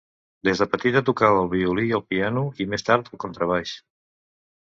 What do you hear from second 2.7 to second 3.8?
més tard el contrabaix.